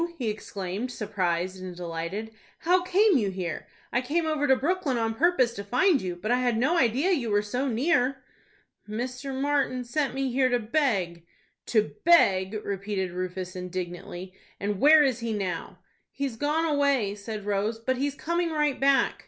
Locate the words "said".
17.13-17.45